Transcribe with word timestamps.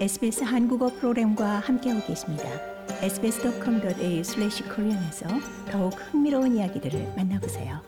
SBS 0.00 0.44
한국어 0.44 0.86
프로그램과 0.86 1.58
함께하고 1.58 2.06
계십니다. 2.06 2.44
sbs.com.au/korean에서 3.02 5.26
더욱 5.72 5.92
흥미로운 5.94 6.54
이야기들을 6.54 7.14
만나보세요. 7.16 7.82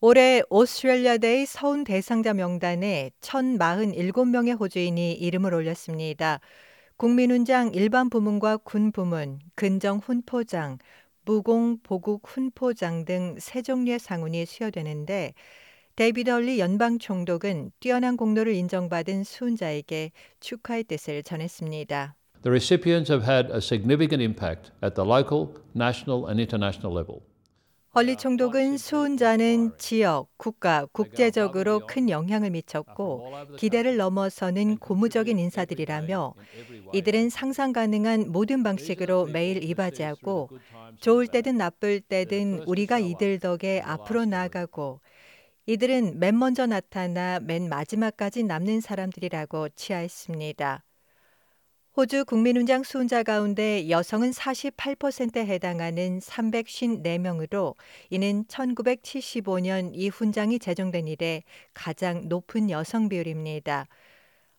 올해 0.00 0.42
오스트레일리아 0.48 1.18
데이 1.18 1.44
서훈 1.44 1.82
대상자 1.82 2.34
명단에 2.34 3.10
1,047명의 3.20 4.60
호주인이 4.60 5.14
이름을 5.14 5.54
올렸습니다. 5.54 6.38
국민훈장 6.96 7.72
일반 7.74 8.10
부문과 8.10 8.58
군 8.58 8.92
부문, 8.92 9.40
근정 9.56 9.98
훈포장, 9.98 10.78
무공 11.24 11.78
보국 11.82 12.28
훈포장 12.28 13.04
등 13.06 13.34
세 13.40 13.60
종류의 13.62 13.98
상훈이 13.98 14.46
수여되는데 14.46 15.34
데이비드 15.96 16.28
헐리 16.28 16.58
연방 16.58 16.98
총독은 16.98 17.70
뛰어난 17.78 18.16
공로를 18.16 18.52
인정받은 18.52 19.22
수훈자에게 19.22 20.10
축하의 20.40 20.82
뜻을 20.84 21.22
전했습니다. 21.22 22.16
The 22.42 22.50
recipients 22.50 23.12
have 23.12 23.24
had 23.24 23.52
a 23.52 23.58
significant 23.58 24.20
impact 24.20 24.72
at 24.82 24.96
the 24.96 25.08
local, 25.08 25.54
national 25.76 26.26
and 26.26 26.40
international 26.40 26.98
level. 26.98 27.20
헐리 27.94 28.16
총독은 28.16 28.76
수훈자는 28.76 29.78
지역, 29.78 30.26
국가, 30.36 30.84
국제적으로 30.90 31.86
큰 31.86 32.10
영향을 32.10 32.50
미쳤고 32.50 33.30
기대를 33.56 33.96
넘어서는 33.96 34.78
고무적인 34.78 35.38
인사들이라며 35.38 36.34
이들은 36.92 37.30
상상 37.30 37.72
가능한 37.72 38.32
모든 38.32 38.64
방식으로 38.64 39.26
매일 39.26 39.62
이바지하고 39.62 40.50
좋을 40.98 41.28
때든 41.28 41.56
나쁠 41.56 42.00
때든 42.00 42.64
우리가 42.66 42.98
이들 42.98 43.38
덕에 43.38 43.80
앞으로 43.84 44.24
나아가고 44.24 44.98
이들은 45.66 46.18
맨 46.18 46.38
먼저 46.38 46.66
나타나 46.66 47.40
맨 47.40 47.70
마지막까지 47.70 48.42
남는 48.42 48.82
사람들이라고 48.82 49.70
치하했습니다. 49.70 50.84
호주 51.96 52.24
국민훈장 52.26 52.82
수훈자 52.82 53.22
가운데 53.22 53.88
여성은 53.88 54.32
48%에 54.32 55.46
해당하는 55.46 56.18
354명으로 56.18 57.76
이는 58.10 58.44
1975년 58.44 59.92
이 59.94 60.08
훈장이 60.08 60.58
제정된 60.58 61.08
이래 61.08 61.44
가장 61.72 62.28
높은 62.28 62.68
여성 62.68 63.08
비율입니다. 63.08 63.86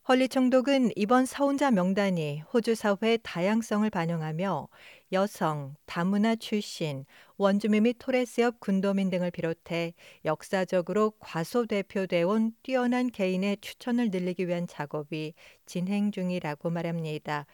헐리 0.07 0.29
총독은 0.29 0.91
이번 0.95 1.25
서훈자 1.25 1.71
명단이 1.71 2.41
호주 2.53 2.75
사회의 2.75 3.17
다양성을 3.23 3.89
반영하며 3.89 4.67
여성, 5.13 5.73
다문화 5.87 6.35
출신, 6.35 7.05
원주민 7.37 7.83
및 7.83 7.95
토레스협 7.97 8.59
군도민 8.59 9.09
등을 9.09 9.31
비롯해 9.31 9.95
역사적으로 10.23 11.13
과소대표되어 11.19 12.27
온 12.27 12.51
뛰어난 12.61 13.09
개인의 13.09 13.57
추천을 13.61 14.11
늘리기 14.11 14.47
위한 14.47 14.67
작업이 14.67 15.33
진행 15.65 16.11
중이라고 16.11 16.69
말합니다. 16.69 17.47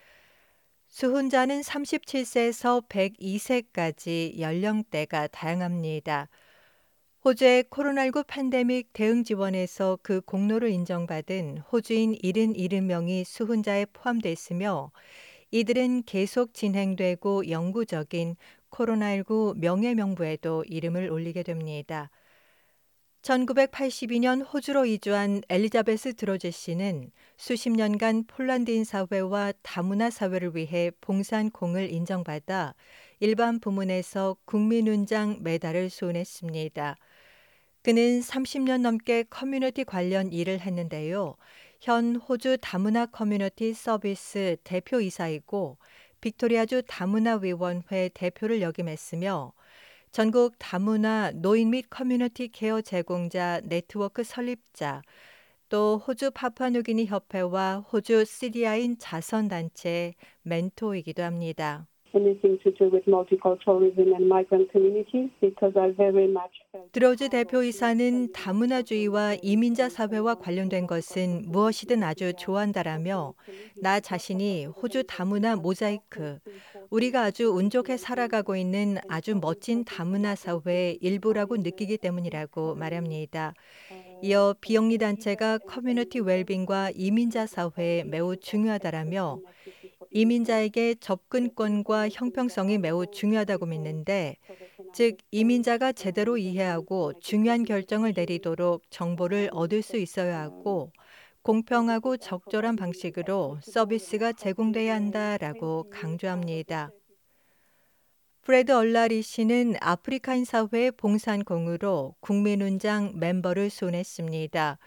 수훈자는 0.89 1.61
37세에서 1.61 2.85
102세까지 2.89 4.39
연령대가 4.39 5.27
다양합니다. 5.27 6.27
호주의 7.23 7.63
코로나19 7.65 8.25
팬데믹 8.25 8.93
대응 8.93 9.23
지원에서 9.23 9.99
그 10.01 10.21
공로를 10.21 10.71
인정받은 10.71 11.59
호주인 11.71 12.15
77명이 12.15 13.25
수훈자에 13.25 13.85
포함돼 13.93 14.31
있으며 14.31 14.91
이들은 15.51 16.01
계속 16.07 16.55
진행되고 16.55 17.51
영구적인 17.51 18.37
코로나19 18.71 19.55
명예명부에도 19.59 20.63
이름을 20.67 21.11
올리게 21.11 21.43
됩니다. 21.43 22.09
1982년 23.21 24.43
호주로 24.51 24.87
이주한 24.87 25.43
엘리자베스 25.47 26.15
드로즈 26.15 26.49
씨는 26.49 27.11
수십 27.37 27.69
년간 27.69 28.23
폴란드인 28.25 28.83
사회와 28.83 29.53
다문화 29.61 30.09
사회를 30.09 30.55
위해 30.55 30.89
봉사한 31.01 31.51
공을 31.51 31.91
인정받아 31.91 32.73
일반 33.19 33.59
부문에서 33.59 34.37
국민훈장 34.45 35.37
메달을 35.43 35.91
수훈했습니다. 35.91 36.97
그는 37.83 38.21
30년 38.21 38.83
넘게 38.83 39.23
커뮤니티 39.23 39.83
관련 39.83 40.31
일을 40.31 40.59
했는데요. 40.59 41.35
현 41.79 42.15
호주 42.15 42.59
다문화 42.61 43.07
커뮤니티 43.07 43.73
서비스 43.73 44.57
대표이사이고 44.63 45.77
빅토리아주 46.21 46.83
다문화위원회 46.87 48.09
대표를 48.13 48.61
역임했으며 48.61 49.53
전국 50.11 50.55
다문화 50.59 51.31
노인 51.33 51.71
및 51.71 51.87
커뮤니티 51.89 52.49
케어 52.49 52.81
제공자 52.81 53.61
네트워크 53.63 54.23
설립자, 54.23 55.01
또 55.69 55.97
호주 56.05 56.31
파푸아뉴기니 56.31 57.07
협회와 57.07 57.77
호주 57.91 58.25
시리아인 58.25 58.97
자선단체 58.99 60.15
멘토이기도 60.43 61.23
합니다. 61.23 61.87
드로즈 66.91 67.29
대표이사는 67.29 68.31
다문화주의와 68.33 69.35
이민자 69.41 69.89
사회와 69.89 70.35
관련된 70.35 70.87
것은 70.87 71.43
무엇이든 71.47 72.03
아주 72.03 72.33
좋아한다라며 72.33 73.33
나 73.77 73.99
자신이 73.99 74.65
호주 74.65 75.03
다문화 75.07 75.55
모자이크, 75.55 76.39
우리가 76.89 77.23
아주 77.23 77.51
운 77.53 77.69
좋게 77.69 77.97
살아가고 77.97 78.55
있는 78.55 78.97
아주 79.07 79.35
멋진 79.39 79.85
다문화 79.85 80.35
사회의 80.35 80.97
일부라고 81.01 81.57
느끼기 81.57 81.97
때문이라고 81.97 82.75
말합니다. 82.75 83.53
이어 84.23 84.53
비영리 84.61 84.99
단체가 84.99 85.57
커뮤니티 85.57 86.19
웰빙과 86.19 86.91
이민자 86.95 87.47
사회에 87.47 88.03
매우 88.03 88.35
중요하다라며 88.35 89.39
이민자에게 90.11 90.95
접근권과 90.95 92.09
형평성이 92.09 92.77
매우 92.77 93.05
중요하다고 93.09 93.65
믿는데, 93.65 94.37
즉, 94.93 95.17
이민자가 95.31 95.93
제대로 95.93 96.37
이해하고 96.37 97.13
중요한 97.19 97.63
결정을 97.63 98.13
내리도록 98.15 98.83
정보를 98.89 99.49
얻을 99.53 99.81
수 99.81 99.97
있어야 99.97 100.39
하고, 100.41 100.91
공평하고 101.43 102.17
적절한 102.17 102.75
방식으로 102.75 103.59
서비스가 103.63 104.33
제공돼야 104.33 104.93
한다라고 104.95 105.89
강조합니다. 105.89 106.91
프레드 108.41 108.71
얼라리 108.71 109.21
씨는 109.21 109.75
아프리카인 109.79 110.45
사회의 110.45 110.91
봉산 110.91 111.43
공으로 111.43 112.15
국민훈장 112.19 113.13
멤버를 113.19 113.69
수냈습니다. 113.69 114.77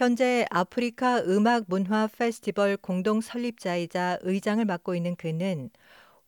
현재 0.00 0.46
아프리카 0.48 1.20
음악 1.24 1.64
문화 1.68 2.06
페스티벌 2.06 2.78
공동 2.78 3.20
설립자이자 3.20 4.20
의장을 4.22 4.64
맡고 4.64 4.94
있는 4.94 5.14
그는 5.14 5.68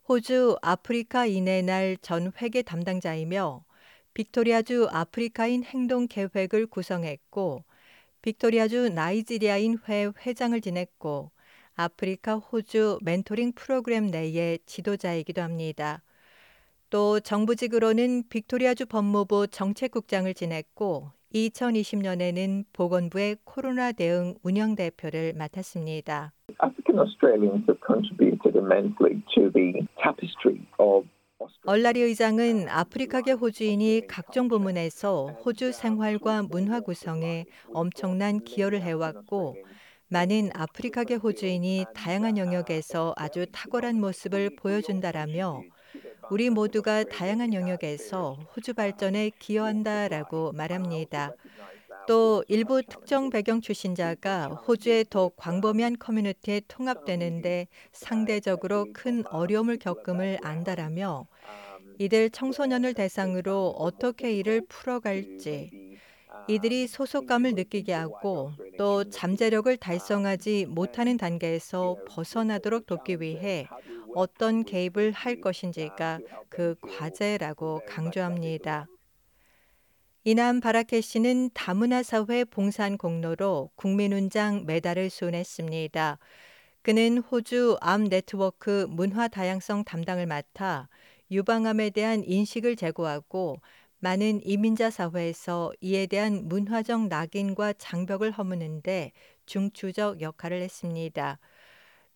호주 0.07 0.59
아프리카 0.61 1.25
인의 1.25 1.63
날 1.63 1.97
전 2.03 2.33
회계 2.43 2.61
담당자이며 2.61 3.65
빅토리아주 4.13 4.89
아프리카인 4.91 5.65
행동 5.65 6.07
계획을 6.07 6.67
구성했고 6.67 7.65
빅토리아주 8.21 8.91
나이지리아인 8.91 9.79
회 9.89 10.11
회장을 10.27 10.61
지냈고 10.61 11.31
아프리카 11.75 12.37
호주 12.37 12.99
멘토링 13.03 13.53
프로그램 13.55 14.09
내의 14.09 14.59
지도자이기도 14.67 15.41
합니다. 15.41 16.03
또 16.91 17.21
정부직으로는 17.21 18.25
빅토리아주 18.29 18.85
법무부 18.87 19.49
정책국장을 19.49 20.35
지냈고 20.35 21.13
2020년에는 21.35 22.65
보건부의 22.73 23.37
코로나 23.45 23.93
대응 23.93 24.35
운영 24.43 24.75
대표를 24.75 25.33
맡았습니다. 25.35 26.33
African 26.63 26.99
Australians 26.99 27.65
have 27.69 27.81
contributed 27.87 28.57
immensely 28.57 29.23
to 29.35 29.51
the 29.53 29.87
tapestry 30.03 30.61
of 30.79 31.07
얼라리 31.65 32.01
의장은 32.01 32.69
아프리카계 32.69 33.33
호주인이 33.33 34.07
각종 34.07 34.49
부문에서 34.49 35.27
호주 35.45 35.73
생활과 35.73 36.43
문화 36.43 36.81
구성에 36.81 37.47
엄청난 37.73 38.41
기여를 38.45 38.81
해왔고 38.81 39.57
많은 40.09 40.51
아프리카계 40.55 41.15
호주인이 41.15 41.87
다양한 41.95 42.37
영역에서 42.37 43.15
아주 43.17 43.47
탁월한 43.51 44.01
모습을 44.01 44.57
보여준다라며 44.57 45.63
우리 46.33 46.49
모두가 46.49 47.05
다양한 47.05 47.53
영역에서 47.53 48.39
호주 48.57 48.73
발전에 48.73 49.33
기여한다라고 49.39 50.53
말합니다. 50.53 51.35
또 52.09 52.43
일부 52.49 52.81
특정 52.81 53.29
배경 53.29 53.61
출신자가 53.61 54.47
호주의 54.47 55.05
더 55.11 55.31
광범위한 55.37 55.99
커뮤니티에 55.99 56.63
통합되는데 56.69 57.69
상대적으로 57.93 58.87
큰 58.95 59.27
어려움을 59.27 59.77
겪음을 59.77 60.39
안다라며 60.43 61.27
이들 61.99 62.31
청소년을 62.31 62.95
대상으로 62.95 63.69
어떻게 63.77 64.33
이를 64.33 64.63
풀어갈지 64.67 65.99
이들이 66.49 66.87
소속감을 66.87 67.55
느끼게 67.57 67.93
하고 67.93 68.53
또 68.79 69.05
잠재력을 69.05 69.77
달성하지 69.77 70.65
못하는 70.71 71.19
단계에서 71.19 71.99
벗어나도록 72.09 72.87
돕기 72.87 73.21
위해 73.21 73.69
어떤 74.15 74.65
개입을 74.65 75.13
할 75.13 75.41
것인지가 75.41 76.21
그 76.49 76.75
과제라고 76.81 77.83
강조합니다. 77.87 78.87
이남 80.25 80.61
바라케 80.61 81.01
씨는 81.01 81.51
다문화 81.53 82.03
사회 82.03 82.45
봉사 82.45 82.97
공로로 82.97 83.71
국민훈장 83.75 84.65
메달을 84.67 85.11
수여했습니다. 85.11 86.19
그는 86.83 87.19
호주 87.19 87.77
암 87.81 88.05
네트워크 88.09 88.87
문화 88.89 89.29
다양성 89.29 89.85
담당을 89.85 90.27
맡아 90.27 90.89
유방암에 91.31 91.91
대한 91.91 92.23
인식을 92.25 92.77
제고하고 92.77 93.61
많은 93.99 94.41
이민자 94.45 94.91
사회에서 94.91 95.73
이에 95.81 96.07
대한 96.07 96.49
문화적 96.49 97.07
낙인과 97.09 97.75
장벽을 97.75 98.33
허무는데 98.33 99.13
중추적 99.47 100.21
역할을 100.21 100.61
했습니다. 100.61 101.39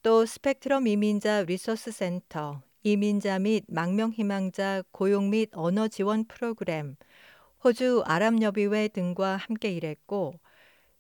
또 0.06 0.25
스펙트럼 0.25 0.87
이민자 0.87 1.43
리소스 1.49 1.91
센터, 1.91 2.62
이민자 2.85 3.41
및 3.41 3.64
망명 3.67 4.12
희망자 4.12 4.85
고용 4.93 5.31
및 5.31 5.50
언어 5.53 5.88
지원 5.88 6.25
프로그램, 6.29 6.94
호주 7.64 8.05
아랍여비회 8.06 8.87
등과 8.87 9.35
함께 9.35 9.73
일했고 9.73 10.35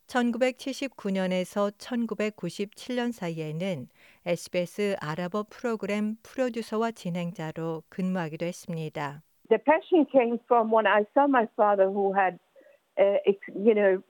1979년에서 0.08 1.70
1997년 1.78 3.12
사이에는 3.12 3.86
SBS 4.26 4.96
아랍어 5.00 5.44
프로그램 5.50 6.16
프로듀서와 6.24 6.90
진행자로 6.90 7.84
근무하기도 7.88 8.44
했습니다. 8.44 9.22
The 9.48 9.62
passion 9.62 10.04
came 10.10 10.40
from 10.46 10.74
when 10.74 10.88
I 10.88 11.04
saw 11.14 11.28
my 11.28 11.46
father 11.54 11.86
who 11.86 12.12
had, 12.12 12.40
uh, 12.98 13.22
you 13.54 13.72
know, 13.72 14.02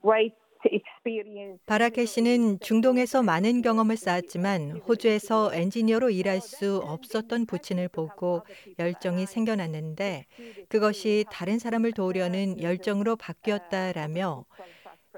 great. 0.00 0.36
바라케 1.66 2.06
씨는 2.06 2.60
중동에서 2.60 3.22
많은 3.22 3.62
경험을 3.62 3.96
쌓았지만 3.96 4.82
호주에서 4.86 5.54
엔지니어로 5.54 6.10
일할 6.10 6.40
수 6.40 6.78
없었던 6.78 7.46
부친을 7.46 7.88
보고 7.88 8.42
열정이 8.78 9.26
생겨났는데 9.26 10.26
그것이 10.68 11.24
다른 11.30 11.58
사람을 11.58 11.92
도우려는 11.92 12.60
열정으로 12.60 13.16
바뀌었다라며 13.16 14.44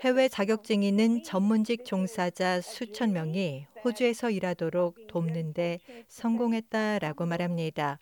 해외 0.03 0.29
자격증 0.29 0.83
있는 0.83 1.23
전문직 1.23 1.85
종사자 1.85 2.61
수천 2.61 3.13
명이 3.13 3.67
호주에서 3.85 4.31
일하도록 4.31 5.07
돕는데 5.07 5.79
성공했다라고 6.09 7.25
말합니다. 7.25 7.99